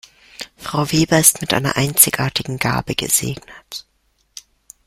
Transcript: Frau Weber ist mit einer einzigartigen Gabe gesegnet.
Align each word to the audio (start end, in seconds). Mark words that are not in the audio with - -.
Frau 0.57 0.91
Weber 0.91 1.19
ist 1.19 1.41
mit 1.41 1.53
einer 1.53 1.75
einzigartigen 1.77 2.57
Gabe 2.57 2.95
gesegnet. 2.95 3.85